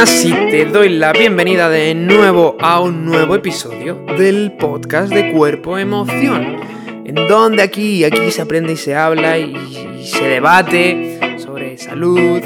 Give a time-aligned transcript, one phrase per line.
[0.00, 5.76] Así te doy la bienvenida de nuevo a un nuevo episodio del podcast de Cuerpo
[5.76, 6.60] Emoción,
[7.04, 9.56] en donde aquí, aquí se aprende y se habla y,
[10.00, 12.40] y se debate sobre salud,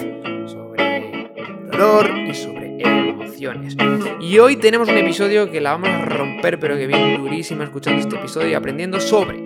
[0.47, 1.29] sobre
[1.71, 3.77] dolor y sobre emociones.
[4.19, 8.01] Y hoy tenemos un episodio que la vamos a romper, pero que viene durísima escuchando
[8.01, 9.45] este episodio y aprendiendo sobre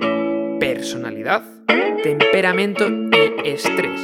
[0.60, 1.42] personalidad,
[2.04, 4.00] temperamento y estrés.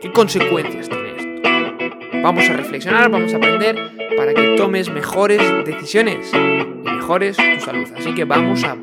[0.00, 1.05] ¿Qué consecuencias tiene?
[2.26, 3.76] Vamos a reflexionar, vamos a aprender
[4.16, 7.88] para que tomes mejores decisiones y mejores tu salud.
[7.96, 8.74] Así que vamos a.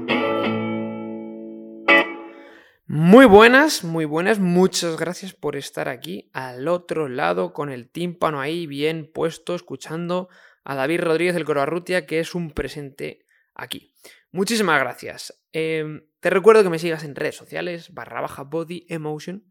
[2.88, 4.40] Muy buenas, muy buenas.
[4.40, 10.30] Muchas gracias por estar aquí al otro lado con el tímpano ahí bien puesto, escuchando
[10.64, 13.26] a David Rodríguez del Corbarrutia, que es un presente
[13.56, 13.94] aquí.
[14.32, 15.38] Muchísimas gracias.
[15.52, 19.44] Eh, te recuerdo que me sigas en redes sociales, barra baja body emotion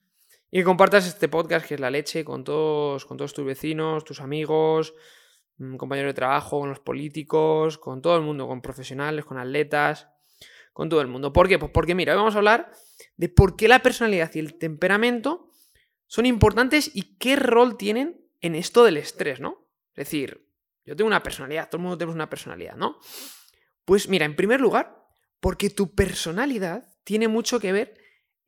[0.54, 4.20] y compartas este podcast que es la leche con todos, con todos tus vecinos, tus
[4.20, 4.94] amigos,
[5.56, 10.08] mm, compañeros de trabajo, con los políticos, con todo el mundo, con profesionales, con atletas,
[10.74, 11.32] con todo el mundo.
[11.32, 11.58] ¿Por qué?
[11.58, 12.70] Pues porque mira, hoy vamos a hablar
[13.16, 15.48] de por qué la personalidad y el temperamento
[16.06, 19.66] son importantes y qué rol tienen en esto del estrés, ¿no?
[19.94, 20.46] Es decir,
[20.84, 22.98] yo tengo una personalidad, todo el mundo tenemos una personalidad, ¿no?
[23.86, 25.02] Pues mira, en primer lugar,
[25.40, 28.01] porque tu personalidad tiene mucho que ver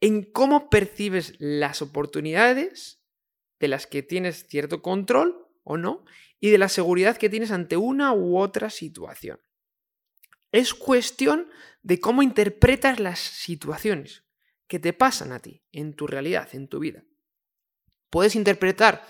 [0.05, 3.02] en cómo percibes las oportunidades
[3.58, 6.05] de las que tienes cierto control o no,
[6.38, 9.41] y de la seguridad que tienes ante una u otra situación.
[10.52, 11.48] Es cuestión
[11.82, 14.25] de cómo interpretas las situaciones
[14.66, 17.02] que te pasan a ti, en tu realidad, en tu vida.
[18.10, 19.06] Puedes interpretar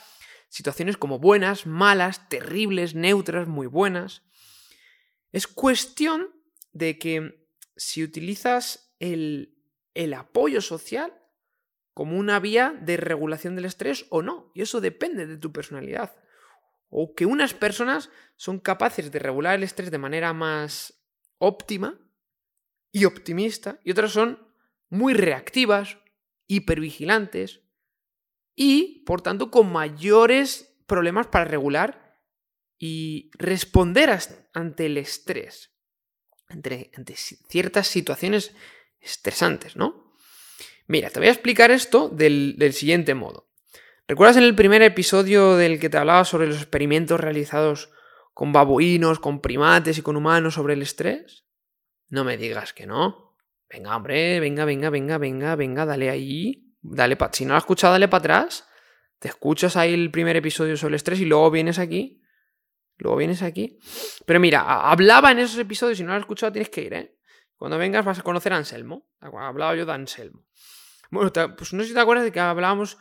[0.49, 4.23] situaciones como buenas, malas, terribles, neutras, muy buenas.
[5.33, 6.31] Es cuestión
[6.73, 9.54] de que si utilizas el
[9.95, 11.13] el apoyo social
[11.95, 14.51] como una vía de regulación del estrés o no.
[14.55, 16.17] Y eso depende de tu personalidad.
[16.91, 21.01] O que unas personas son capaces de regular el estrés de manera más
[21.39, 21.99] óptima
[22.93, 24.47] y optimista y otras son
[24.89, 25.99] muy reactivas,
[26.47, 27.63] hipervigilantes
[28.55, 32.21] y, por tanto, con mayores problemas para regular
[32.79, 34.17] y responder
[34.53, 35.73] ante el estrés,
[36.49, 38.55] ante, ante ciertas situaciones
[39.05, 40.05] estresantes, ¿no?
[40.87, 43.49] Mira, te voy a explicar esto del, siguiente modo.
[44.07, 47.91] ¿Recuerdas en el primer episodio del que te hablaba sobre los experimentos realizados
[48.35, 51.47] con babuinos, con primates y con humanos sobre el estrés?
[52.09, 53.37] No me digas que no.
[53.71, 56.75] Venga, hombre, venga, venga, venga, venga, venga, dale ahí.
[56.83, 58.69] Dale pa si no lo has escuchado, dale para atrás.
[59.19, 62.23] Te escuchas ahí el primer episodio sobre el estrés y luego vienes aquí.
[62.99, 63.79] Luego vienes aquí.
[64.27, 64.61] Pero mira,
[64.91, 67.17] hablaba en esos episodios, si no lo has escuchado tienes que ir, ¿eh?
[67.57, 69.07] Cuando vengas vas a conocer a Anselmo.
[69.21, 70.45] Hablaba yo de Anselmo.
[71.11, 72.99] Bueno, pues no sé si te acuerdas de que hablábamos.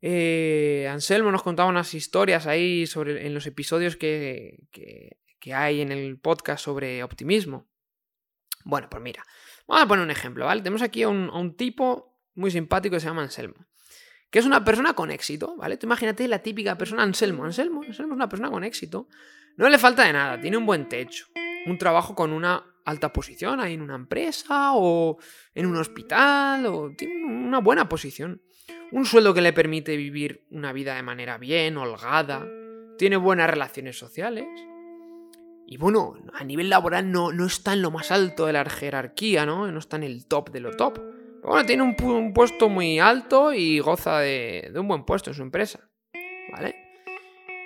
[0.00, 5.92] Eh, Anselmo nos contaba unas historias ahí sobre, en los episodios que, que, hay en
[5.92, 7.68] el podcast sobre optimismo.
[8.64, 9.24] Bueno, pues mira,
[9.66, 10.62] vamos a poner un ejemplo, ¿vale?
[10.62, 13.66] Tenemos aquí a un, a un tipo muy simpático que se llama Anselmo
[14.34, 15.76] que es una persona con éxito, ¿vale?
[15.76, 17.44] Tú imagínate la típica persona Anselmo.
[17.44, 19.06] Anselmo, Anselmo es una persona con éxito.
[19.56, 21.26] No le falta de nada, tiene un buen techo,
[21.66, 25.18] un trabajo con una alta posición ahí en una empresa o
[25.54, 28.42] en un hospital o tiene una buena posición.
[28.92, 32.46] Un sueldo que le permite vivir una vida de manera bien, holgada,
[32.98, 34.46] tiene buenas relaciones sociales.
[35.66, 39.46] Y bueno, a nivel laboral no, no está en lo más alto de la jerarquía,
[39.46, 39.70] ¿no?
[39.70, 40.94] No está en el top de lo top.
[40.96, 45.42] Pero bueno, tiene un, puesto muy alto y goza de, un buen puesto en su
[45.42, 45.80] empresa.
[46.52, 46.76] ¿Vale?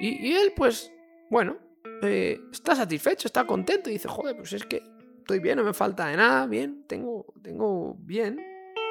[0.01, 0.93] Y, él, pues,
[1.29, 1.59] bueno,
[2.03, 4.83] eh, está satisfecho, está contento y dice, joder, pues es que
[5.29, 8.41] estoy bien, no me falta de nada, bien, tengo, tengo bien,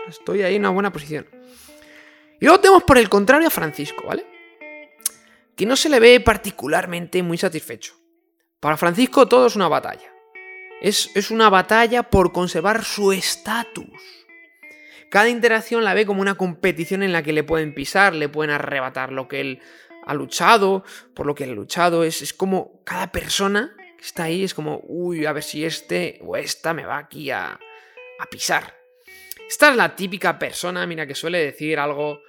[0.08, 1.26] estoy ahí en una buena posición.
[2.40, 4.24] Y luego tenemos por el contrario a Francisco, ¿vale?
[5.56, 7.96] Que no se le ve particularmente muy satisfecho.
[8.60, 10.14] Para Francisco todo es una batalla.
[10.80, 13.88] Es, es una batalla por conservar su estatus.
[15.10, 18.54] Cada interacción la ve como una competición en la que le pueden pisar, le pueden
[18.54, 19.60] arrebatar lo que él
[20.06, 20.84] ha luchado,
[21.16, 22.04] por lo que él ha luchado.
[22.04, 26.36] Es, es como cada persona está ahí es como, uy, a ver si este o
[26.36, 27.60] esta me va aquí a,
[28.20, 28.76] a pisar.
[29.48, 32.20] Esta es la típica persona, mira, que suele decir algo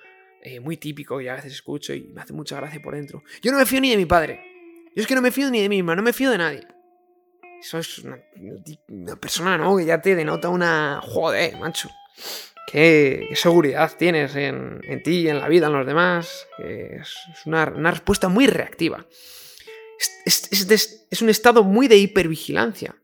[0.41, 3.23] eh, muy típico y a veces escucho y me hace mucha gracia por dentro.
[3.43, 4.41] Yo no me fío ni de mi padre.
[4.95, 6.67] Yo es que no me fío ni de mí misma, no me fío de nadie.
[7.61, 9.77] Eso es una, persona, ¿no?
[9.77, 11.01] Que ya te denota una...
[11.03, 11.91] Joder, macho.
[12.71, 16.47] ¿Qué, seguridad tienes en, en, ti, en la vida, en los demás?
[16.59, 17.17] Es,
[17.47, 19.05] una, una respuesta muy reactiva
[20.25, 22.97] es, un estado muy de hipervigilancia.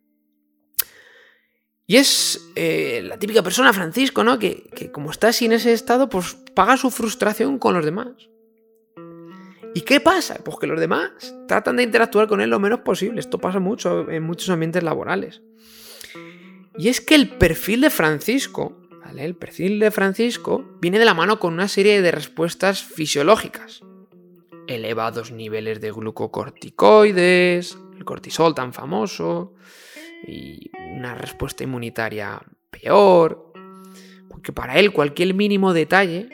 [1.87, 4.39] Y es eh, la típica persona, Francisco, ¿no?
[4.39, 8.13] Que, como está así en ese estado, pues paga su frustración con los demás.
[9.75, 10.37] ¿Y qué pasa?
[10.45, 11.11] Pues que los demás
[11.49, 13.21] tratan de interactuar con él lo menos posible.
[13.21, 15.43] Esto pasa mucho en muchos ambientes laborales.
[16.79, 19.25] Y es que el perfil de Francisco, ¿vale?
[19.25, 23.83] El perfil de Francisco viene de la mano con una serie de respuestas fisiológicas.
[24.67, 29.55] Elevados niveles de glucocorticoides, el cortisol tan famoso,
[30.27, 32.41] y una respuesta inmunitaria
[32.71, 33.53] peor,
[34.29, 36.29] porque para él cualquier mínimo detalle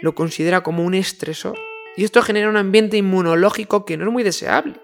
[0.00, 1.58] lo considera como un estresor.
[1.96, 4.74] Y esto genera un ambiente inmunológico que no es muy deseable.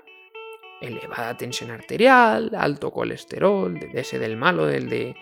[0.81, 5.17] Elevada tensión arterial, alto colesterol, de ese del malo, del de,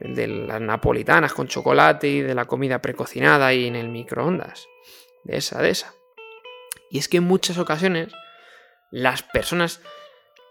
[0.00, 4.68] de las napolitanas con chocolate y de la comida precocinada y en el microondas.
[5.24, 5.94] De esa, de esa.
[6.90, 8.12] Y es que en muchas ocasiones
[8.90, 9.80] las personas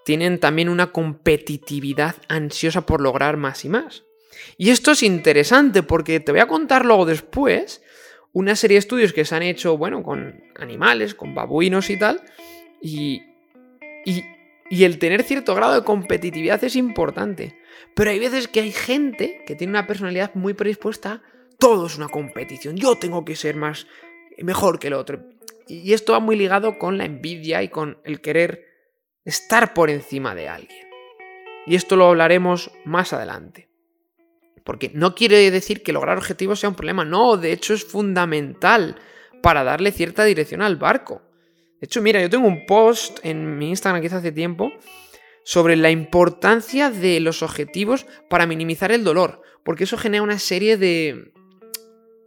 [0.05, 4.03] tienen también una competitividad ansiosa por lograr más y más.
[4.57, 7.81] Y esto es interesante porque te voy a contar luego después
[8.31, 12.21] una serie de estudios que se han hecho, bueno, con animales, con babuinos y tal,
[12.81, 13.23] y,
[14.05, 14.23] y,
[14.69, 17.57] y el tener cierto grado de competitividad es importante.
[17.95, 21.23] Pero hay veces que hay gente que tiene una personalidad muy predispuesta,
[21.57, 23.87] todo es una competición, yo tengo que ser más
[24.37, 25.36] mejor que el otro.
[25.67, 28.65] Y esto va muy ligado con la envidia y con el querer
[29.25, 30.87] estar por encima de alguien.
[31.65, 33.69] Y esto lo hablaremos más adelante.
[34.63, 38.97] Porque no quiere decir que lograr objetivos sea un problema, no, de hecho es fundamental
[39.41, 41.21] para darle cierta dirección al barco.
[41.79, 44.71] De hecho, mira, yo tengo un post en mi Instagram que hice hace tiempo
[45.43, 50.75] sobre la importancia de los objetivos para minimizar el dolor, porque eso genera una serie
[50.75, 51.31] de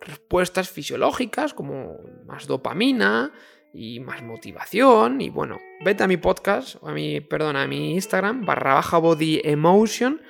[0.01, 3.33] respuestas fisiológicas como más dopamina,
[3.73, 5.21] y más motivación.
[5.21, 8.99] Y bueno, vete a mi podcast, o a mi, perdón, a mi Instagram, barra baja
[8.99, 10.21] body emotion,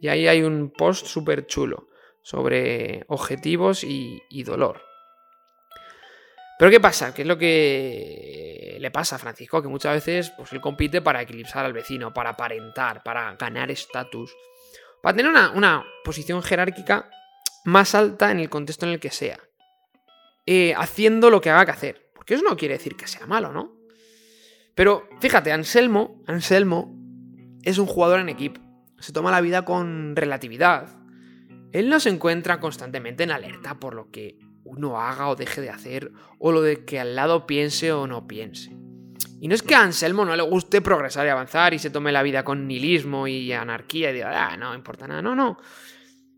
[0.00, 1.88] y ahí hay un post súper chulo
[2.22, 4.82] sobre objetivos y, dolor.
[6.58, 7.12] Pero ¿qué pasa?
[7.12, 9.60] ¿Qué es lo que le pasa a Francisco?
[9.60, 14.34] Que muchas veces pues, él compite para eclipsar al vecino, para aparentar, para ganar estatus,
[15.02, 17.10] para tener una, una, posición jerárquica
[17.64, 19.40] más alta en el contexto en el que sea,
[20.46, 22.10] eh, haciendo lo que haga que hacer.
[22.24, 23.76] Que eso no quiere decir que sea malo, ¿no?
[24.74, 26.94] Pero fíjate, Anselmo, Anselmo
[27.62, 28.60] es un jugador en equipo.
[28.98, 30.88] Se toma la vida con relatividad.
[31.72, 35.70] Él no se encuentra constantemente en alerta por lo que uno haga o deje de
[35.70, 38.74] hacer, o lo de que al lado piense o no piense.
[39.40, 42.12] Y no es que a Anselmo no le guste progresar y avanzar y se tome
[42.12, 45.58] la vida con nihilismo y anarquía y diga, ah, no importa nada, no, no.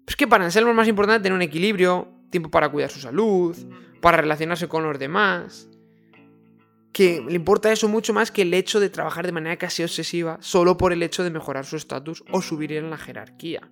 [0.07, 3.57] Es que para Anselmo es más importante tener un equilibrio, tiempo para cuidar su salud,
[4.01, 5.69] para relacionarse con los demás,
[6.93, 10.39] que le importa eso mucho más que el hecho de trabajar de manera casi obsesiva
[10.41, 13.71] solo por el hecho de mejorar su estatus o subir en la jerarquía.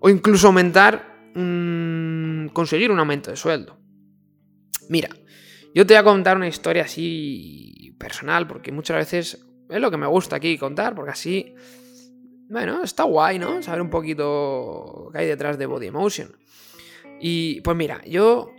[0.00, 1.30] O incluso aumentar,
[2.52, 3.78] conseguir un aumento de sueldo.
[4.88, 5.08] Mira,
[5.74, 9.96] yo te voy a contar una historia así personal, porque muchas veces es lo que
[9.96, 11.54] me gusta aquí contar, porque así,
[12.52, 13.62] bueno, está guay, ¿no?
[13.62, 16.36] Saber un poquito qué hay detrás de Body Emotion.
[17.18, 18.52] Y pues mira, yo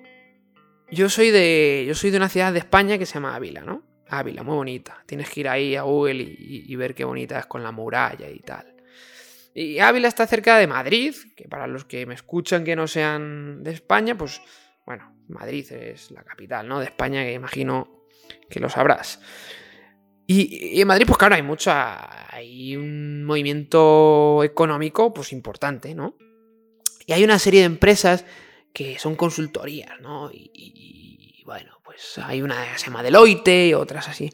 [0.93, 1.85] yo soy de.
[1.87, 3.83] Yo soy de una ciudad de España que se llama Ávila, ¿no?
[4.09, 5.03] Ávila, muy bonita.
[5.05, 8.39] Tienes que ir ahí a Google y, ver qué bonita es con la muralla y
[8.39, 8.75] tal.
[9.53, 13.63] Y Ávila está cerca de Madrid, que para los que me escuchan que no sean
[13.63, 14.41] de España, pues
[14.85, 16.79] bueno, Madrid es la capital, ¿no?
[16.79, 18.05] De España, que imagino
[18.49, 19.19] que lo sabrás.
[20.25, 22.33] Y, en Madrid, pues claro, hay mucha.
[22.33, 26.15] Hay un movimiento económico, pues importante, ¿no?
[27.05, 28.25] Y hay una serie de empresas
[28.71, 30.31] que son consultorías, ¿no?
[30.31, 34.31] Y, bueno, pues hay una que se llama Deloitte y otras así.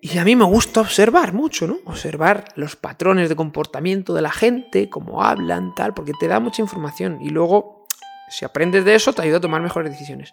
[0.00, 1.80] Y a mí me gusta observar mucho, ¿no?
[1.84, 6.62] Observar los patrones de comportamiento de la gente, cómo hablan, tal, porque te da mucha
[6.62, 7.18] información.
[7.20, 7.86] Y luego,
[8.30, 10.32] si aprendes de eso, te ayuda a tomar mejores decisiones.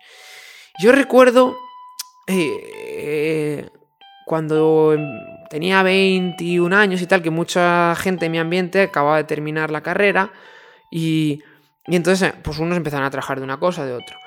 [0.80, 1.58] Yo recuerdo
[2.28, 3.70] eh,
[4.25, 4.96] cuando
[5.50, 9.82] tenía 21 años y tal, que mucha gente en mi ambiente acababa de terminar la
[9.82, 10.32] carrera
[10.91, 11.41] y
[11.88, 14.17] y entonces, pues unos empezaron a trabajar de una cosa, de otro.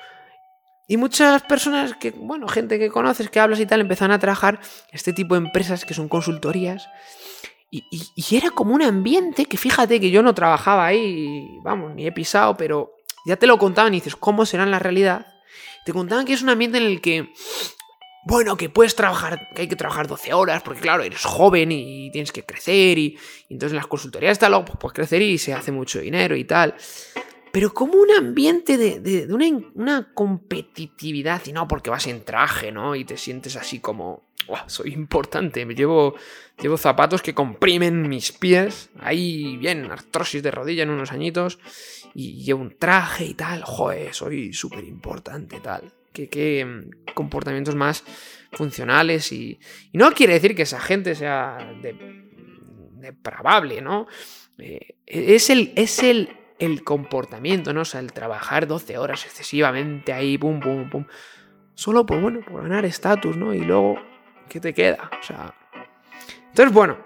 [0.87, 4.59] Y muchas personas que, bueno, gente que conoces, que hablas y tal, empezaron a trabajar
[4.91, 6.87] este tipo de empresas que son consultorías.
[7.71, 7.83] Y,
[8.35, 12.57] era como un ambiente que fíjate que yo no trabajaba ahí, vamos, ni he pisado,
[12.57, 15.27] pero ya te lo contaban y dices, ¿cómo será en la realidad?
[15.85, 17.31] Te contaban que es un ambiente en el que,
[18.29, 22.11] bueno, que puedes trabajar, que hay que trabajar 12 horas, porque claro, eres joven y
[22.11, 23.17] tienes que crecer, y,
[23.49, 26.45] entonces en las consultorías está luego pues, puedes crecer y se hace mucho dinero y
[26.45, 26.75] tal
[27.51, 29.27] pero como un ambiente de,
[29.73, 32.95] una, competitividad, y no porque vas en traje, ¿no?
[32.95, 34.23] Y te sientes así como,
[34.67, 36.15] soy importante, me llevo,
[36.61, 41.59] llevo zapatos que comprimen mis pies, ahí bien, artrosis de rodilla en unos añitos,
[42.13, 45.98] y llevo un traje y tal, joder, soy súper importante, tal.
[46.13, 48.03] Qué, mm, comportamientos más
[48.51, 49.59] funcionales y,
[49.93, 51.57] no quiere decir que esa gente sea
[52.93, 54.07] depravable, ¿no?
[54.57, 57.81] Eh, es el, es el, el comportamiento, ¿no?
[57.81, 61.05] O sea, el trabajar 12 horas excesivamente ahí, pum, pum, pum.
[61.73, 63.53] Solo por, bueno, por ganar estatus, ¿no?
[63.53, 63.95] Y luego,
[64.49, 65.09] ¿qué te queda?
[65.19, 65.55] O sea...
[66.49, 66.97] Entonces, bueno,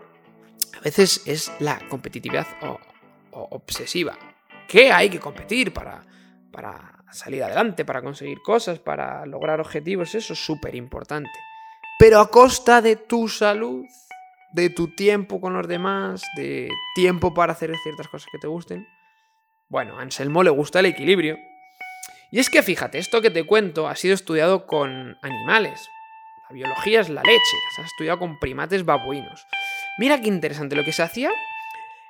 [0.75, 2.47] a veces es la competitividad
[3.31, 4.17] obsesiva.
[4.67, 6.03] Que hay que competir para,
[6.51, 11.31] para salir adelante, para conseguir cosas, para lograr objetivos, eso es súper importante.
[11.99, 13.85] Pero a costa de tu salud,
[14.51, 18.87] de tu tiempo con los demás, de tiempo para hacer ciertas cosas que te gusten.
[19.69, 21.37] Bueno, a Anselmo le gusta el equilibrio.
[22.31, 25.87] Y es que fíjate, esto que te cuento ha sido estudiado con animales.
[26.49, 29.45] La biología es la leche, se ha estudiado con primates babuinos.
[29.97, 31.31] Mira qué interesante, lo que se hacía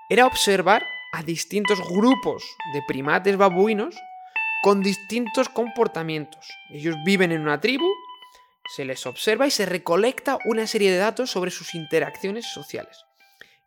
[0.10, 2.44] era observar a distintos grupos
[2.74, 3.96] de primates babuinos
[4.64, 6.48] con distintos comportamientos.
[6.70, 7.86] Ellos viven en una tribu,
[8.74, 13.04] se les observa y se recolecta una serie de datos sobre sus interacciones sociales.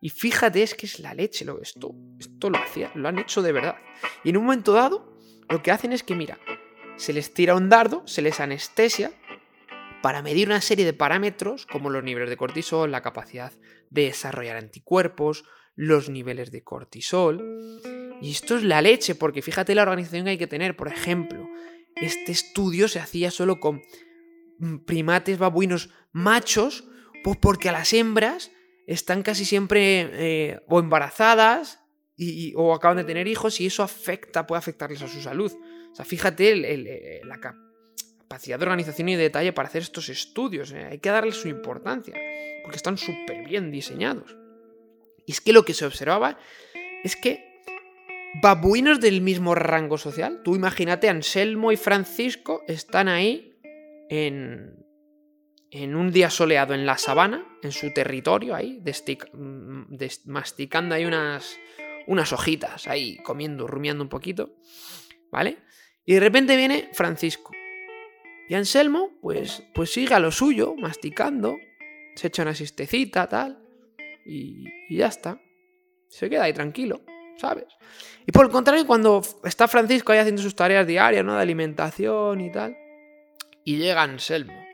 [0.01, 3.43] Y fíjate, es que es la leche, lo, esto, esto lo, hacía, lo han hecho
[3.43, 3.77] de verdad.
[4.25, 5.19] Y en un momento dado,
[5.51, 6.39] lo que hacen es que, mira,
[6.97, 9.13] se les tira un dardo, se les anestesia
[10.01, 13.53] para medir una serie de parámetros como los niveles de cortisol, la capacidad
[13.91, 18.06] de desarrollar anticuerpos, los niveles de cortisol.
[18.21, 20.77] Y esto es la leche, porque fíjate la organización que hay que tener.
[20.77, 21.49] Por ejemplo,
[21.97, 23.83] este estudio se hacía solo con
[24.59, 26.85] mm, primates babuinos machos,
[27.25, 28.53] pues porque a las hembras
[28.87, 31.81] están casi siempre eh, o embarazadas
[32.17, 35.53] y, o acaban de tener hijos y eso afecta, puede afectarles a su salud.
[35.93, 40.73] O sea, fíjate eh, la capacidad de organización y de detalle para hacer estos estudios.
[40.73, 40.85] Eh.
[40.91, 42.15] Hay que darle su importancia,
[42.63, 44.37] porque están súper bien diseñados.
[45.27, 46.39] Y es que lo que se observaba
[47.03, 47.46] es que
[48.41, 53.59] babuinos del mismo rango social, tú imagínate, Anselmo y Francisco están ahí
[54.09, 54.85] en,
[55.71, 58.83] en un día soleado en la sabana, en su territorio, ahí,
[59.33, 61.59] mm, masticando ahí unas,
[62.07, 64.57] unas hojitas, ahí comiendo, rumiando un poquito,
[65.31, 65.59] ¿vale?
[66.05, 67.53] Y de repente viene Francisco.
[68.49, 71.57] Y Anselmo, pues, pues sigue a lo suyo, masticando,
[72.15, 73.59] se echa una sistecita, tal,
[74.25, 75.41] y, y ya está.
[76.09, 77.03] Se queda ahí tranquilo,
[77.39, 77.67] ¿sabes?
[78.27, 81.37] Y por el contrario, cuando está Francisco ahí haciendo sus tareas diarias, ¿no?
[81.37, 82.77] De alimentación y tal,
[83.65, 84.67] y llega Anselmo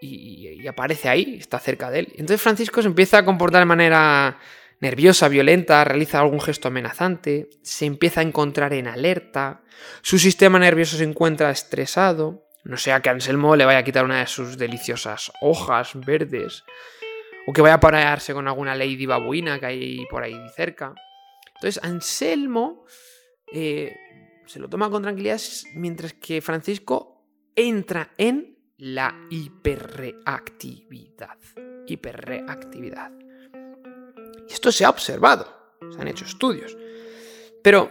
[0.00, 2.08] y, aparece ahí, está cerca de él.
[2.12, 4.38] Entonces Francisco se empieza a comportar de manera
[4.80, 9.60] nerviosa, violenta, realiza algún gesto amenazante, se empieza a encontrar en alerta,
[10.00, 14.20] su sistema nervioso se encuentra estresado, no sea que Anselmo le vaya a quitar una
[14.20, 16.64] de sus deliciosas hojas verdes,
[17.46, 20.94] o que vaya a parearse con alguna lady babuina que hay por ahí cerca.
[21.60, 22.86] Entonces Anselmo
[23.52, 23.94] eh,
[24.46, 25.38] se lo toma con tranquilidad
[25.74, 31.36] mientras que Francisco entra en la hiperreactividad.
[31.86, 33.12] Hiperreactividad.
[34.48, 36.74] Y esto se ha observado, se han hecho estudios.
[37.62, 37.90] Pero,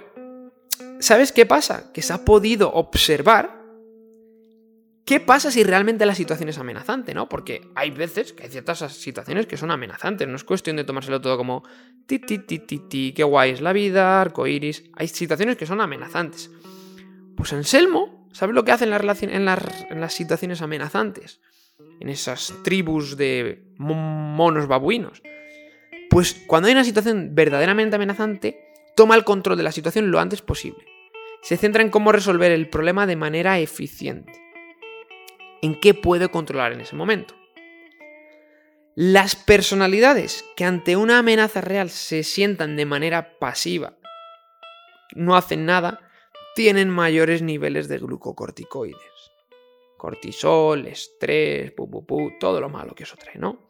[1.00, 1.94] ¿sabes qué pasa?
[1.94, 3.59] Que se ha podido observar
[5.10, 7.28] qué pasa si realmente la situación es amenazante, ¿no?
[7.28, 11.20] Porque hay veces que hay ciertas situaciones que son amenazantes, no es cuestión de tomárselo
[11.20, 11.64] todo como
[12.06, 14.84] ti, ti, ti, ti, ti, qué guay es la vida, arcoiris.
[14.94, 16.52] Hay situaciones que son amenazantes.
[17.36, 21.42] Pues Anselmo ¿Sabes lo que hacen en, las, situaciones amenazantes?
[22.00, 25.24] En esas tribus de monos babuinos.
[26.12, 28.60] Pues cuando hay una situación verdaderamente amenazante,
[28.96, 30.86] toma el control de la situación lo antes posible.
[31.42, 34.49] Se centra en cómo resolver el problema de manera eficiente.
[35.62, 37.36] En qué puede controlar en ese momento.
[38.96, 43.98] Las personalidades que ante una amenaza real se sientan de manera pasiva,
[45.16, 46.02] no hacen nada,
[46.56, 49.32] tienen mayores niveles de glucocorticoides.
[49.98, 53.70] Cortisol, estrés, pu, pu, todo lo malo que eso trae, ¿no?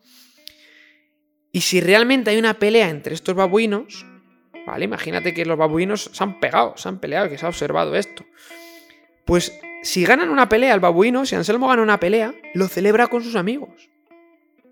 [1.51, 4.05] Y si realmente hay una pelea entre estos babuinos,
[4.65, 4.86] ¿vale?
[4.86, 8.25] Imagínate que los babuinos se han pegado, se han peleado, que se ha observado esto.
[9.25, 13.24] Pues si ganan una pelea el babuino, si Anselmo gana una pelea, lo celebra con
[13.24, 13.90] sus amigos.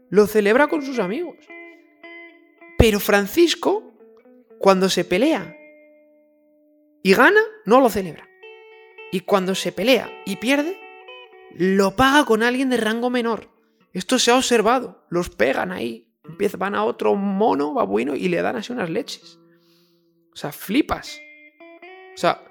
[0.09, 1.37] Lo celebra con sus amigos.
[2.77, 3.93] Pero Francisco,
[4.59, 5.55] cuando se pelea
[7.03, 8.27] y gana, no lo celebra.
[9.11, 10.77] Y cuando se pelea y pierde,
[11.55, 13.49] lo paga con alguien de rango menor.
[13.93, 15.05] Esto se ha observado.
[15.09, 16.07] Los pegan ahí.
[16.57, 19.39] Van a otro mono babuino y le dan así unas leches.
[20.33, 21.19] O sea, flipas.
[22.13, 22.43] O sea,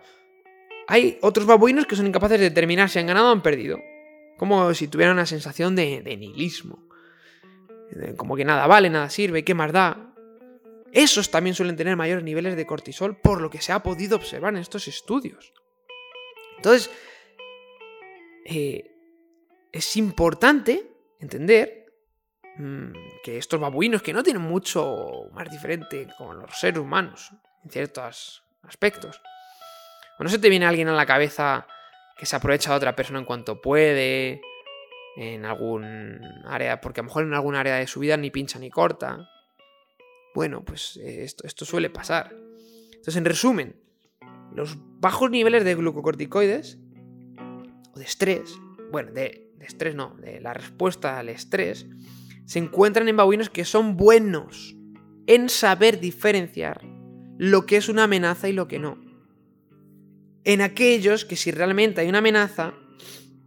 [0.89, 3.81] hay otros babuinos que son incapaces de determinar si han ganado o han perdido.
[4.37, 6.87] Como si tuvieran una sensación de, nihilismo.
[8.17, 10.13] Como que nada vale, nada sirve, ¿qué más da?
[10.93, 14.55] Esos también suelen tener mayores niveles de cortisol por lo que se ha podido observar
[14.55, 15.53] en estos estudios.
[16.57, 16.91] Entonces,
[18.45, 18.93] eh,
[19.73, 21.93] es importante entender
[22.57, 27.31] mm, que estos babuinos, que no tienen mucho más diferente con los seres humanos
[27.65, 29.21] en ciertos aspectos,
[30.19, 31.67] o no se te viene alguien a la cabeza
[32.17, 34.41] que se aprovecha de otra persona en cuanto puede,
[35.17, 38.59] en algún área, porque a lo mejor en algún área de su vida ni pincha
[38.59, 39.29] ni corta.
[40.35, 42.35] Bueno, pues eh, esto, esto suele pasar.
[42.89, 43.77] Entonces, en resumen,
[44.55, 46.79] los bajos niveles de glucocorticoides
[47.93, 48.59] o de estrés,
[48.91, 51.87] bueno, de, de estrés no, de la respuesta al estrés,
[52.47, 54.77] se encuentran en babuinos que son buenos
[55.27, 56.81] en saber diferenciar
[57.39, 59.06] lo que es una amenaza y lo que no
[60.47, 62.73] en aquellos que si realmente hay una amenaza,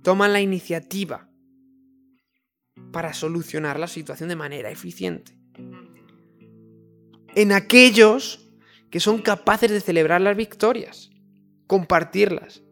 [0.04, 1.30] toman la iniciativa
[2.92, 5.32] para solucionar la situación de manera eficiente.
[7.36, 8.50] En aquellos
[8.90, 11.10] que son capaces de celebrar las victorias,
[11.68, 12.64] compartirlas,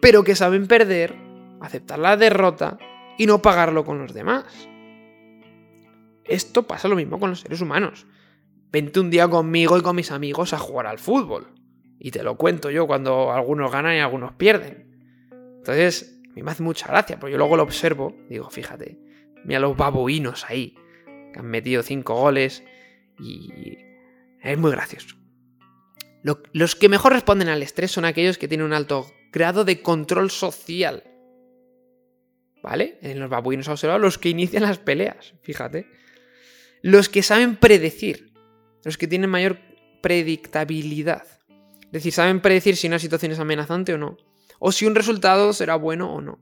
[0.00, 1.14] pero que saben perder,
[1.60, 2.78] aceptar la derrota
[3.18, 4.46] y no pagarlo con los demás.
[6.24, 8.06] Esto pasa lo mismo con los seres humanos.
[8.72, 11.52] Vente un día conmigo y con mis amigos a jugar al fútbol.
[11.98, 14.86] Y te lo cuento yo cuando algunos ganan y algunos pierden.
[15.58, 18.98] Entonces, a mí me hace mucha gracia, porque yo luego lo observo, digo, fíjate,
[19.44, 20.76] mira los babuinos ahí,
[21.32, 22.62] que han metido cinco goles
[23.18, 23.78] y
[24.42, 25.16] es muy gracioso.
[26.52, 30.30] Los que mejor responden al estrés son aquellos que tienen un alto grado de control
[30.30, 31.04] social.
[32.62, 32.98] ¿Vale?
[33.00, 35.86] En los babuinos observado los que inician las peleas, fíjate.
[36.82, 38.32] Los que saben predecir,
[38.84, 39.58] los que tienen mayor
[40.02, 41.26] predictabilidad.
[41.86, 44.16] Es decir, saben predecir si una situación es amenazante o no,
[44.58, 46.40] o si un resultado será bueno o no.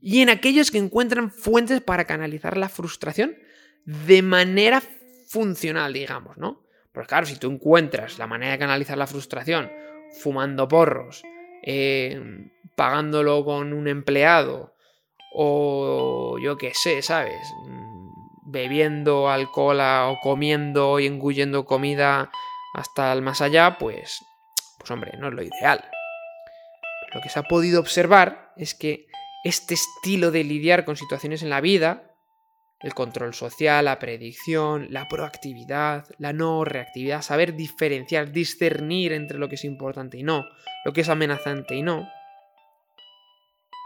[0.00, 3.36] Y en aquellos que encuentran fuentes para canalizar la frustración
[3.84, 4.82] de manera
[5.28, 6.64] funcional, digamos, ¿no?
[6.92, 9.70] Pues claro, si tú encuentras la manera de canalizar la frustración
[10.20, 11.22] fumando porros,
[11.62, 12.20] eh,
[12.76, 14.74] pagándolo con un empleado,
[15.34, 17.40] o yo qué sé, ¿sabes?
[17.66, 22.30] Mm, bebiendo alcohol o comiendo y engullendo comida
[22.74, 24.20] hasta el más allá, pues
[24.82, 25.84] pues hombre, no es lo ideal.
[27.14, 29.06] lo que se ha podido observar es que
[29.44, 32.14] este estilo de lidiar con situaciones en la vida,
[32.80, 39.48] el control social, la predicción, la proactividad, la no reactividad, saber diferenciar, discernir entre lo
[39.48, 40.44] que es importante y no,
[40.84, 42.08] lo que es amenazante y no,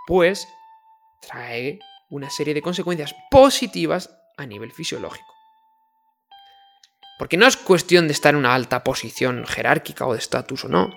[0.06, 0.48] pues
[1.20, 1.78] trae
[2.08, 5.35] una serie de consecuencias positivas a nivel fisiológico.
[7.18, 10.68] Porque no es cuestión de estar en una alta posición jerárquica o de estatus o
[10.68, 10.90] no,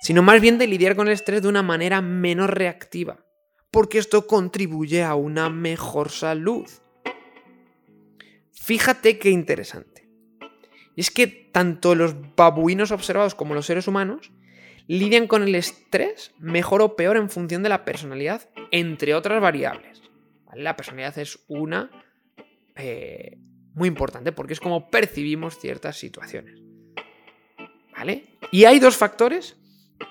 [0.00, 3.24] sino más bien de lidiar con el estrés de una manera menos reactiva,
[3.70, 6.68] porque esto contribuye a una mejor salud.
[8.52, 10.08] Fíjate qué interesante.
[10.96, 14.32] Y es que tanto los babuinos observados como los seres humanos
[14.86, 20.02] lidian con el estrés mejor o peor en función de la personalidad, entre otras variables.
[20.52, 21.90] La personalidad es una
[22.74, 23.38] eh,
[23.74, 26.60] muy importante porque es como percibimos ciertas situaciones.
[27.96, 28.38] ¿Vale?
[28.50, 29.56] Y hay dos factores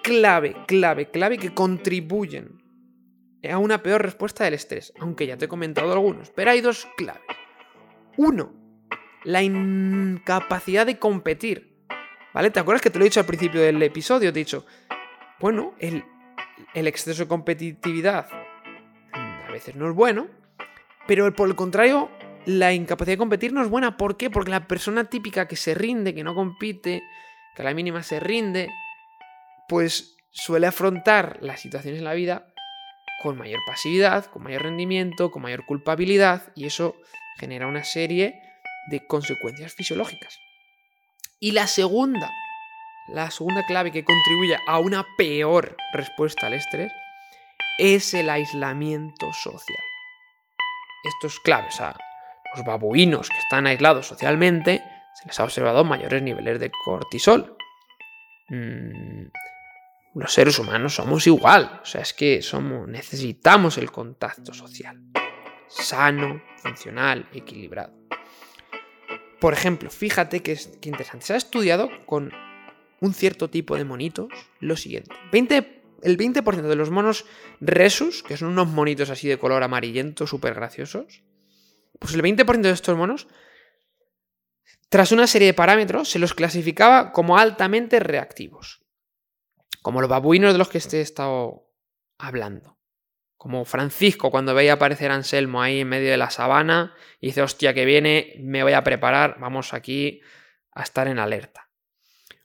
[0.03, 2.61] clave, clave, clave que contribuyen
[3.49, 6.87] a una peor respuesta del estrés, aunque ya te he comentado algunos, pero hay dos
[6.97, 7.23] claves.
[8.17, 8.53] Uno,
[9.23, 11.69] la incapacidad de competir.
[12.33, 12.51] ¿Vale?
[12.51, 14.31] ¿Te acuerdas que te lo he dicho al principio del episodio?
[14.31, 14.65] Te he dicho,
[15.39, 16.03] bueno, el,
[16.73, 18.27] exceso de competitividad
[19.11, 20.27] a veces no es bueno,
[21.07, 22.11] pero por el contrario,
[22.45, 23.97] la incapacidad de competir no es buena.
[23.97, 24.29] ¿Por qué?
[24.29, 27.03] Porque la persona típica que se rinde, que no compite,
[27.55, 28.69] que a la mínima se rinde,
[29.67, 32.53] pues suele afrontar las situaciones en la vida
[33.21, 36.95] con mayor pasividad, con mayor rendimiento, con mayor culpabilidad, y eso
[37.37, 38.41] genera una serie
[38.89, 40.39] de consecuencias fisiológicas.
[41.39, 42.31] Y la segunda,
[43.09, 46.91] la segunda clave que contribuye a una peor respuesta al estrés
[47.77, 49.83] es el aislamiento social.
[51.03, 51.95] Esto es clave, o sea,
[52.55, 54.81] los babuinos que están aislados socialmente,
[55.13, 57.55] se les ha observado mayores niveles de cortisol.
[58.49, 59.27] Mm,
[60.15, 65.01] los seres humanos somos igual, o sea, es que somos, necesitamos el contacto social.
[65.67, 67.93] Sano, funcional, equilibrado.
[69.39, 71.27] Por ejemplo, fíjate que, es, interesante.
[71.27, 72.31] Se ha estudiado con
[72.99, 74.27] un cierto tipo de monitos
[74.59, 75.11] lo siguiente.
[75.31, 77.25] el 20% de los monos
[77.61, 81.23] resus, que son unos monitos así de color amarillento, súper graciosos,
[81.99, 83.27] pues el 20% de estos monos,
[84.89, 88.81] tras una serie de parámetros, se los clasificaba como altamente reactivos.
[89.81, 91.69] Como los babuinos de los que he estado
[92.17, 92.79] hablando.
[93.37, 97.41] Como Francisco cuando veía aparecer a Anselmo ahí en medio de la sabana y dice,
[97.41, 100.21] hostia, que viene, me voy a preparar, vamos aquí
[100.71, 101.69] a estar en alerta.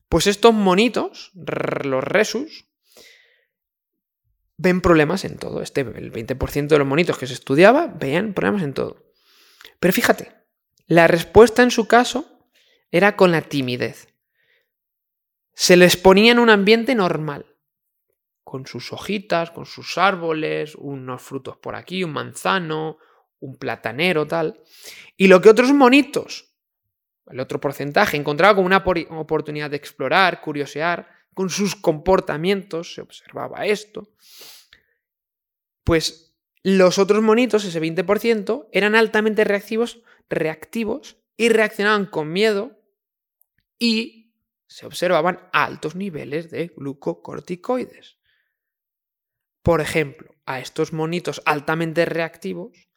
[0.08, 2.68] Pues estos monitos, los resus,
[4.56, 5.62] ven problemas en todo.
[5.62, 9.13] Este, el 20% de los monitos que se estudiaba veían problemas en todo.
[9.78, 10.32] Pero fíjate,
[10.86, 12.48] la respuesta en su caso
[12.90, 14.08] era con la timidez.
[15.52, 17.46] Se les ponía en un ambiente normal,
[18.42, 22.98] con sus hojitas, con sus árboles, unos frutos por aquí, un manzano,
[23.40, 24.60] un platanero, tal.
[25.16, 26.54] Y lo que otros monitos,
[27.26, 33.66] el otro porcentaje, encontraba como una oportunidad de explorar, curiosear, con sus comportamientos, se observaba
[33.66, 34.08] esto,
[35.82, 36.33] pues
[36.64, 42.80] los otros monitos, ese 20%, eran altamente reactivos, reactivos y reaccionaban con miedo
[43.78, 44.32] y
[44.66, 48.16] se observaban altos niveles de glucocorticoides.
[49.62, 52.88] Por ejemplo, a estos monitos altamente reactivos,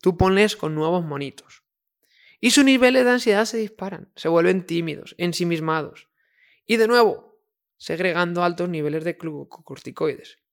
[0.00, 1.62] tú pones con nuevos monitos.
[2.40, 6.08] Y sus niveles de ansiedad se disparan, se vuelven tímidos, ensimismados.
[6.64, 7.38] Y de nuevo,
[7.76, 10.43] segregando altos niveles de glucocorticoides.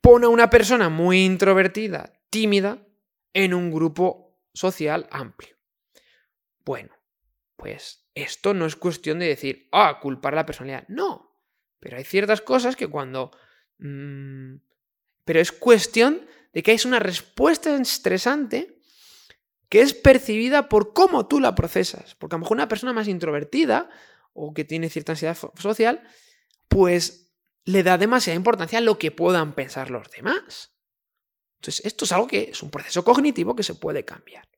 [0.00, 2.86] Pone a una persona muy introvertida, tímida,
[3.32, 5.56] en un grupo social amplio.
[6.64, 6.94] Bueno,
[7.56, 10.86] pues esto no es cuestión de decir, ah, culpar a la personalidad.
[10.88, 11.40] No,
[11.80, 13.30] pero hay ciertas cosas que cuando...
[13.78, 14.56] Mm,
[15.24, 18.78] pero es cuestión de que hay una respuesta estresante
[19.68, 22.14] que es percibida por cómo tú la procesas.
[22.14, 23.90] Porque a lo mejor una persona más introvertida
[24.32, 26.02] o que tiene cierta ansiedad social
[26.68, 27.27] pues
[27.68, 30.72] le da demasiada importancia a lo que puedan pensar los demás.
[31.60, 34.48] Entonces, esto es algo que es un proceso cognitivo que se puede cambiar.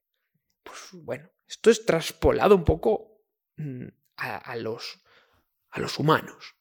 [0.63, 3.25] Pues bueno, esto es traspolado un poco
[3.57, 5.03] mm, a, los,
[5.71, 6.55] a los humanos.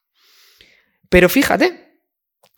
[1.08, 2.02] Pero fíjate,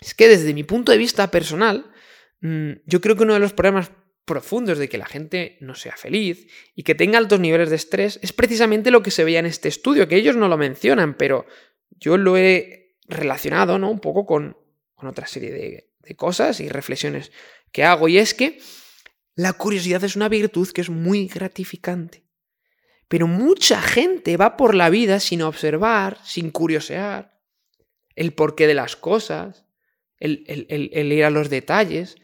[0.01, 1.93] es que desde mi punto de vista personal,
[2.41, 3.93] mm, yo creo que uno de los problemas
[4.25, 8.19] profundos de que la gente no sea feliz y que tenga altos niveles de estrés
[8.23, 11.45] es precisamente lo que se veía en este estudio, que ellos no lo mencionan, pero
[11.91, 13.91] yo lo he relacionado ¿no?
[13.91, 14.57] un poco con,
[14.97, 17.33] otra serie de, de cosas y reflexiones
[17.73, 18.07] que hago.
[18.07, 18.61] Y es que
[19.35, 22.25] la curiosidad es una virtud que es muy gratificante.
[23.09, 27.41] Pero mucha gente va por la vida sin observar, sin curiosear
[28.15, 29.65] el porqué de las cosas,
[30.19, 32.17] el, ir a los detalles,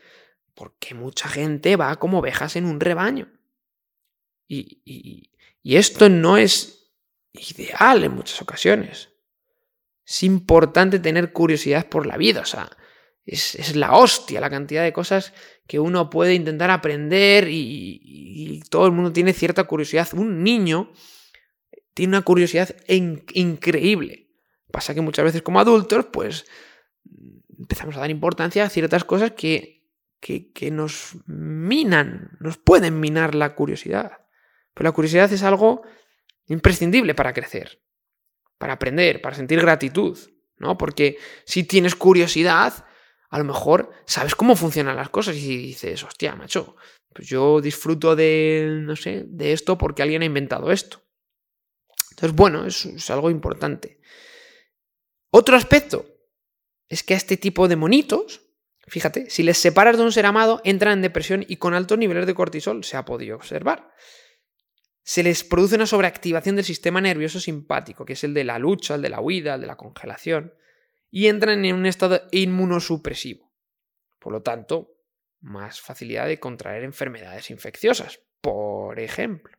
[0.54, 3.28] porque mucha gente va como ovejas en un rebaño.
[4.46, 5.30] y
[5.64, 6.94] esto no es
[7.32, 9.10] ideal en muchas ocasiones.
[10.08, 12.70] Es importante tener curiosidad por la vida, o sea,
[13.26, 15.34] es, la hostia la cantidad de cosas
[15.66, 20.08] que uno puede intentar aprender y, todo el mundo tiene cierta curiosidad.
[20.14, 20.92] Un niño
[21.92, 24.30] tiene una curiosidad increíble.
[24.70, 26.46] Pasa que muchas veces como adultos, pues
[27.58, 29.84] empezamos a dar importancia a ciertas cosas que,
[30.20, 34.12] que, que nos minan, nos pueden minar la curiosidad.
[34.72, 35.82] Pero la curiosidad es algo
[36.46, 37.82] imprescindible para crecer
[38.58, 40.18] para aprender, para sentir gratitud,
[40.58, 40.76] ¿no?
[40.76, 42.84] Porque si tienes curiosidad,
[43.30, 46.76] a lo mejor sabes cómo funcionan las cosas y dices, hostia, macho,
[47.14, 51.02] pues yo disfruto de, no sé, de esto porque alguien ha inventado esto.
[52.10, 54.00] Entonces, bueno, es, es algo importante.
[55.30, 56.06] Otro aspecto
[56.88, 58.42] es que a este tipo de monitos,
[58.88, 62.26] fíjate, si les separas de un ser amado, entran en depresión y con altos niveles
[62.26, 63.92] de cortisol, se ha podido observar
[65.08, 68.94] se les produce una sobreactivación del sistema nervioso simpático, que es el de la lucha,
[68.94, 70.52] el de la huida, el de la congelación,
[71.10, 73.50] y entran en un estado inmunosupresivo.
[74.18, 74.98] Por lo tanto,
[75.40, 79.56] más facilidad de contraer enfermedades infecciosas, por ejemplo.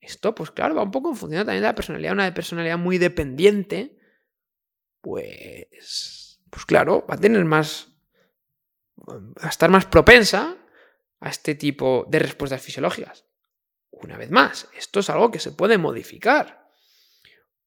[0.00, 2.14] Esto, pues claro, va un poco en función también de la personalidad.
[2.14, 3.98] Una personalidad muy dependiente,
[5.02, 7.94] pues, pues claro, va a tener más,
[9.06, 10.56] va a estar más propensa
[11.20, 13.26] a este tipo de respuestas fisiológicas.
[13.90, 16.60] Una vez más, esto es algo que se puede modificar.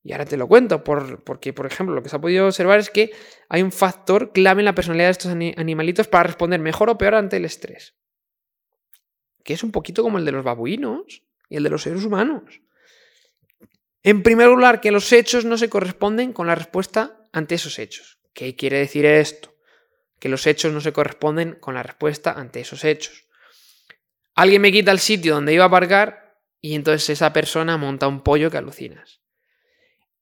[0.04, 2.90] Y ahora te lo cuento, porque, por ejemplo, lo que se ha podido observar es
[2.90, 3.12] que
[3.48, 7.16] hay un factor clave en la personalidad de estos animalitos para responder mejor o peor
[7.16, 7.96] ante el estrés.
[9.44, 12.62] Que es un poquito como el de los babuinos y el de los seres humanos.
[14.02, 18.20] En primer lugar, que los hechos no se corresponden con la respuesta ante esos hechos.
[18.34, 19.56] ¿Qué quiere decir esto?
[20.20, 23.23] Que los hechos no se corresponden con la respuesta ante esos hechos.
[24.36, 28.22] Alguien me quita el sitio donde iba a aparcar y entonces esa persona monta un
[28.22, 29.22] pollo que alucinas.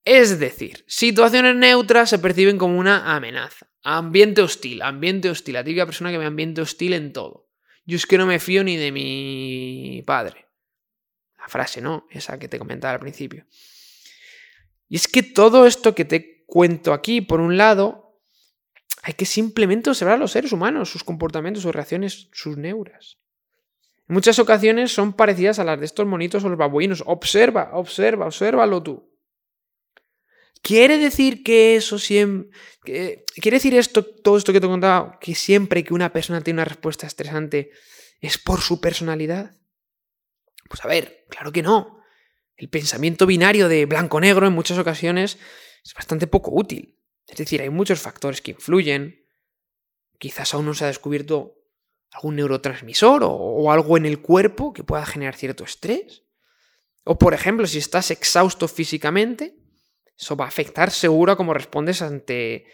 [0.04, 3.68] Es decir, situaciones neutras se perciben como una amenaza.
[3.84, 5.54] Ambiente hostil, ambiente hostil.
[5.54, 7.48] La típica persona que me ambiente hostil en todo.
[7.84, 10.46] Yo es que no me fío ni de mi padre.
[11.38, 12.06] La frase, ¿no?
[12.10, 13.46] Esa que te comentaba al principio.
[14.88, 18.20] Y es que todo esto que te cuento aquí, por un lado,
[19.02, 23.18] hay que simplemente observar a los seres humanos, sus comportamientos, sus reacciones, sus neuras.
[24.12, 27.02] Muchas ocasiones son parecidas a las de estos monitos o los babuinos.
[27.06, 29.10] Observa, observa, obsérvalo tú.
[30.60, 32.50] ¿Quiere decir que eso siempre...
[32.84, 36.58] ¿Quiere decir esto, todo esto que te he contado, que siempre que una persona tiene
[36.58, 37.70] una respuesta estresante
[38.20, 39.56] es por su personalidad?
[40.68, 42.04] Pues a ver, claro que no.
[42.54, 45.38] El pensamiento binario de blanco-negro en muchas ocasiones
[45.82, 46.98] es bastante poco útil.
[47.26, 49.26] Es decir, hay muchos factores que influyen.
[50.18, 51.61] Quizás aún no se ha descubierto
[52.12, 56.24] algún neurotransmisor o, algo en el cuerpo que pueda generar cierto estrés.
[57.04, 59.56] O por ejemplo, si estás exhausto físicamente,
[60.16, 62.66] eso va a afectar seguro a cómo respondes ante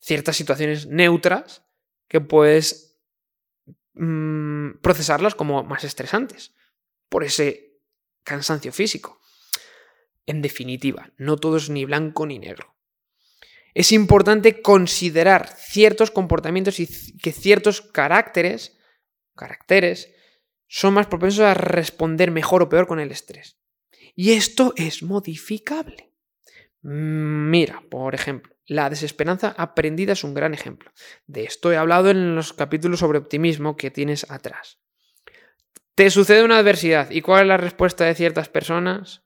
[0.00, 1.62] ciertas situaciones neutras
[2.08, 2.98] que puedes
[3.94, 6.54] mm, procesarlas como más estresantes
[7.08, 7.80] por ese
[8.24, 9.20] cansancio físico.
[10.26, 12.74] En definitiva, no todo es ni blanco ni negro.
[13.74, 16.86] Es importante considerar ciertos comportamientos y
[17.18, 18.75] que ciertos caracteres,
[19.36, 20.12] caracteres
[20.66, 23.58] son más propensos a responder mejor o peor con el estrés.
[24.14, 26.12] Y esto es modificable.
[26.82, 30.90] Mira, por ejemplo, la desesperanza aprendida es un gran ejemplo.
[31.26, 34.80] De esto he hablado en los capítulos sobre optimismo que tienes atrás.
[35.94, 37.10] Te sucede una adversidad.
[37.10, 39.22] ¿Y cuál es la respuesta de ciertas personas?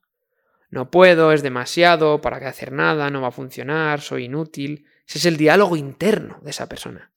[0.70, 4.86] No puedo, es demasiado, para qué hacer nada, no va a funcionar, soy inútil.
[5.06, 7.12] Ese es el diálogo interno de esa persona.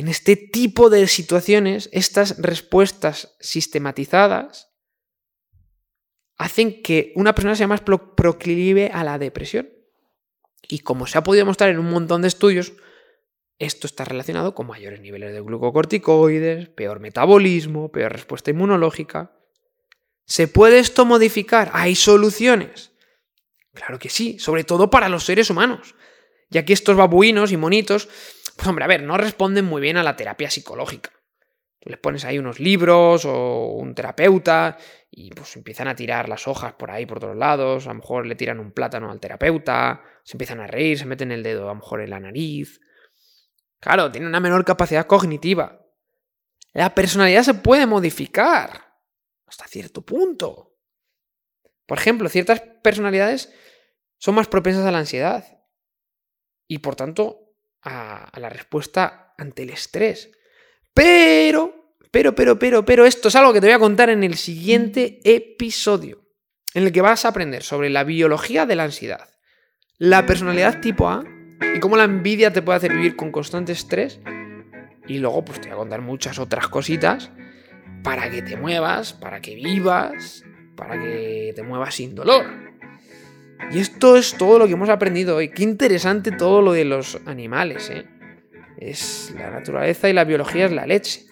[0.00, 4.72] En este tipo de situaciones, estas respuestas sistematizadas
[6.38, 9.68] hacen que una persona sea más proclive a la depresión.
[10.66, 12.72] Y como se ha podido mostrar en un montón de estudios,
[13.58, 19.36] esto está relacionado con mayores niveles de glucocorticoides, peor metabolismo, peor respuesta inmunológica.
[20.24, 21.70] ¿Se puede esto modificar?
[21.74, 22.92] ¿Hay soluciones?
[23.74, 25.94] Claro que sí, sobre todo para los seres humanos,
[26.48, 28.08] ya que estos babuinos y monitos,
[28.60, 31.10] pues hombre, a ver, no responden muy bien a la terapia psicológica.
[31.78, 34.76] Tú les pones ahí unos libros o un terapeuta
[35.10, 38.26] y pues empiezan a tirar las hojas por ahí, por todos lados, a lo mejor
[38.26, 41.68] le tiran un plátano al terapeuta, se empiezan a reír, se meten el dedo a
[41.68, 42.80] lo mejor en la nariz.
[43.80, 45.86] Claro, tiene una menor capacidad cognitiva.
[46.74, 48.98] La personalidad se puede modificar
[49.46, 50.76] hasta cierto punto.
[51.86, 53.54] Por ejemplo, ciertas personalidades
[54.18, 55.64] son más propensas a la ansiedad
[56.68, 57.49] y por tanto
[57.82, 60.30] a, la respuesta ante el estrés.
[60.92, 64.36] Pero, pero, pero, pero, pero, esto es algo que te voy a contar en el
[64.36, 66.26] siguiente episodio,
[66.74, 69.28] en el que vas a aprender sobre la biología de la ansiedad,
[69.98, 71.24] la personalidad tipo A
[71.74, 74.20] y cómo la envidia te puede hacer vivir con constante estrés.
[75.06, 77.30] Y luego pues te voy a contar muchas otras cositas
[78.02, 80.44] para que te muevas, para que vivas,
[80.76, 82.69] para que te muevas sin dolor.
[83.70, 85.50] Y esto es todo lo que hemos aprendido hoy.
[85.50, 88.06] Qué interesante todo lo de los animales, ¿eh?
[88.78, 91.26] Es la naturaleza y la biología es la leche.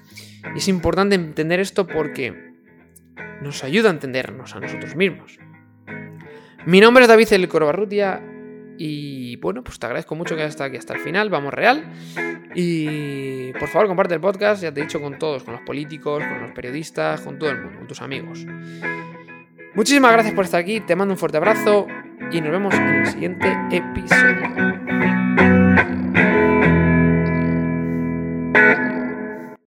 [0.55, 2.35] Y es importante entender esto porque
[3.43, 5.38] nos ayuda a entendernos a nosotros mismos.
[6.67, 8.23] Mi nombre es David El Corbarrutia
[8.77, 11.31] y bueno, pues te agradezco mucho que hayas estado aquí hasta el final.
[11.31, 11.85] Vamos real.
[12.55, 16.23] Y por favor, comparte el podcast, ya te he dicho, con todos, con los políticos,
[16.23, 18.47] con los periodistas, con todo el mundo, con tus amigos.
[19.79, 21.87] Muchísimas gracias por estar aquí, te mando un fuerte abrazo
[22.33, 24.43] y nos vemos en el siguiente episodio.